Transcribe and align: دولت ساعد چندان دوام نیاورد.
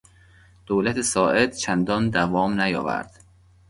دولت 0.65 1.01
ساعد 1.01 1.53
چندان 1.53 2.09
دوام 2.09 2.61
نیاورد. 2.61 3.11